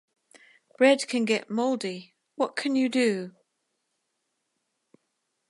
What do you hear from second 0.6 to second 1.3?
Bread can